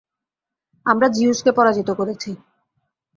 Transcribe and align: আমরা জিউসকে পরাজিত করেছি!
আমরা 0.85 1.07
জিউসকে 1.07 1.51
পরাজিত 1.51 1.89
করেছি! 1.91 2.31